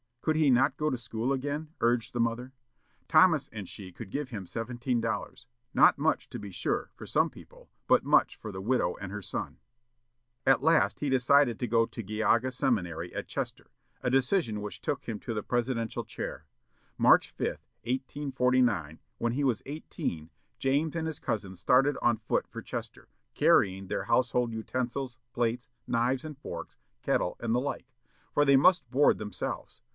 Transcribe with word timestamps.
Could 0.23 0.35
he 0.35 0.51
not 0.51 0.77
go 0.77 0.89
to 0.91 0.97
school 0.97 1.31
again? 1.33 1.69
urged 1.79 2.13
the 2.13 2.19
mother. 2.19 2.53
Thomas 3.07 3.49
and 3.51 3.67
she 3.67 3.91
could 3.91 4.09
give 4.11 4.29
him 4.29 4.45
seventeen 4.47 5.01
dollars; 5.01 5.47
not 5.75 5.97
much, 5.97 6.29
to 6.29 6.37
be 6.39 6.51
sure, 6.51 6.91
for 6.95 7.07
some 7.07 7.29
people, 7.31 7.69
but 7.87 8.03
much 8.03 8.35
for 8.35 8.51
the 8.51 8.61
widow 8.61 8.95
and 8.99 9.11
her 9.11 9.21
son. 9.23 9.57
At 10.45 10.61
last 10.61 10.99
he 10.99 11.09
decided 11.09 11.59
to 11.59 11.67
go 11.67 11.85
to 11.87 12.03
Geauga 12.03 12.51
Seminary, 12.51 13.13
at 13.15 13.27
Chester; 13.27 13.71
a 14.03 14.11
decision 14.11 14.61
which 14.61 14.81
took 14.81 15.05
him 15.05 15.19
to 15.21 15.33
the 15.35 15.41
presidential 15.43 16.03
chair. 16.03 16.45
March 16.99 17.31
5, 17.31 17.47
1849, 17.85 18.99
when 19.19 19.33
he 19.33 19.43
was 19.43 19.63
eighteen, 19.67 20.29
James 20.59 20.95
and 20.95 21.07
his 21.07 21.19
cousins 21.19 21.59
started 21.59 21.97
on 22.01 22.17
foot 22.17 22.47
for 22.47 22.61
Chester, 22.61 23.07
carrying 23.33 23.87
their 23.87 24.03
housekeeping 24.03 24.51
utensils, 24.51 25.17
plates, 25.33 25.67
knives 25.87 26.23
and 26.23 26.37
forks, 26.37 26.77
kettle, 27.01 27.37
and 27.39 27.55
the 27.55 27.59
like; 27.61 27.87
for 28.33 28.45
they 28.45 28.55
must 28.55 28.89
board 28.91 29.17
themselves. 29.17 29.81